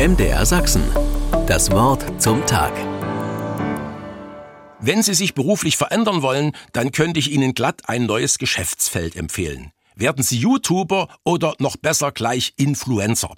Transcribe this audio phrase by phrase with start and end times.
[0.00, 0.82] MDR Sachsen.
[1.46, 2.72] Das Wort zum Tag.
[4.80, 9.72] Wenn Sie sich beruflich verändern wollen, dann könnte ich Ihnen glatt ein neues Geschäftsfeld empfehlen.
[9.94, 13.34] Werden Sie YouTuber oder noch besser gleich Influencer.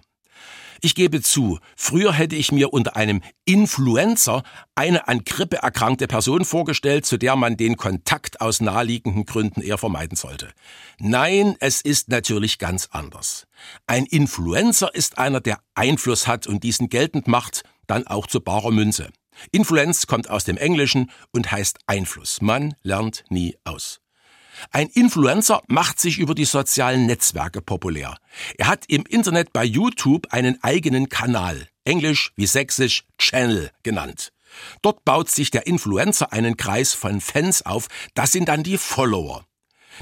[0.85, 4.43] Ich gebe zu, früher hätte ich mir unter einem Influencer
[4.75, 9.79] eine an Grippe erkrankte Person vorgestellt, zu der man den Kontakt aus naheliegenden Gründen eher
[9.79, 10.49] vermeiden sollte.
[10.99, 13.47] Nein, es ist natürlich ganz anders.
[13.87, 18.73] Ein Influencer ist einer, der Einfluss hat und diesen geltend macht, dann auch zu barer
[18.73, 19.11] Münze.
[19.53, 22.41] Influenz kommt aus dem Englischen und heißt Einfluss.
[22.43, 24.02] Man lernt nie aus.
[24.71, 28.17] Ein Influencer macht sich über die sozialen Netzwerke populär.
[28.57, 34.33] Er hat im Internet bei YouTube einen eigenen Kanal, englisch wie sächsisch Channel genannt.
[34.83, 39.45] Dort baut sich der Influencer einen Kreis von Fans auf, das sind dann die Follower.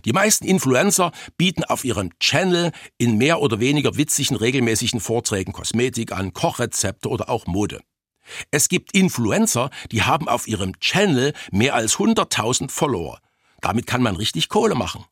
[0.04, 6.12] Die meisten Influencer bieten auf ihrem Channel in mehr oder weniger witzigen regelmäßigen Vorträgen Kosmetik
[6.12, 7.80] an, Kochrezepte oder auch Mode.
[8.50, 13.20] Es gibt Influencer, die haben auf ihrem Channel mehr als 100.000 Follower.
[13.60, 15.04] Damit kann man richtig Kohle machen.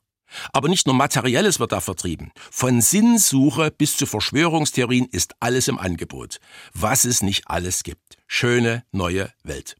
[0.52, 2.32] Aber nicht nur Materielles wird da vertrieben.
[2.50, 6.38] Von Sinnsuche bis zu Verschwörungstheorien ist alles im Angebot.
[6.74, 8.18] Was es nicht alles gibt.
[8.26, 9.76] Schöne neue Welt.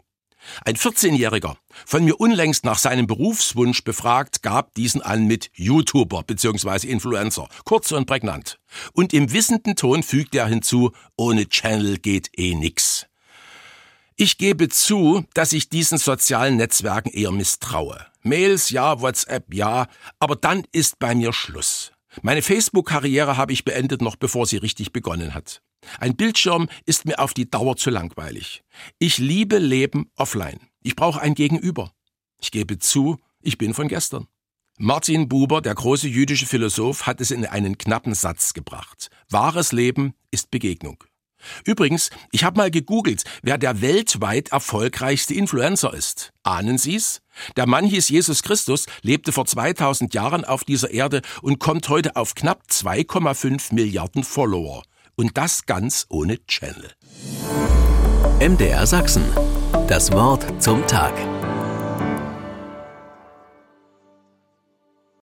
[0.65, 6.87] Ein 14-Jähriger, von mir unlängst nach seinem Berufswunsch befragt, gab diesen an mit YouTuber bzw.
[6.87, 8.59] Influencer, kurz und prägnant.
[8.93, 13.07] Und im wissenden Ton fügte er hinzu, ohne Channel geht eh nix.
[14.17, 18.05] Ich gebe zu, dass ich diesen sozialen Netzwerken eher misstraue.
[18.29, 19.87] Mails ja, WhatsApp ja,
[20.19, 21.93] aber dann ist bei mir Schluss.
[22.23, 25.63] Meine Facebook-Karriere habe ich beendet, noch bevor sie richtig begonnen hat.
[25.99, 28.63] Ein Bildschirm ist mir auf die Dauer zu langweilig.
[28.99, 30.61] Ich liebe Leben offline.
[30.83, 31.93] Ich brauche ein Gegenüber.
[32.41, 34.27] Ich gebe zu, ich bin von gestern.
[34.79, 39.11] Martin Buber, der große jüdische Philosoph, hat es in einen knappen Satz gebracht.
[39.29, 41.03] Wahres Leben ist Begegnung.
[41.65, 46.33] Übrigens, ich habe mal gegoogelt, wer der weltweit erfolgreichste Influencer ist.
[46.43, 47.21] Ahnen Sie's?
[47.57, 52.17] Der Mann hieß Jesus Christus, lebte vor 2000 Jahren auf dieser Erde und kommt heute
[52.17, 54.83] auf knapp 2,5 Milliarden Follower.
[55.17, 56.93] Und das ganz ohne Channel.
[58.41, 59.25] MDR Sachsen.
[59.89, 61.15] Das Wort zum Tag.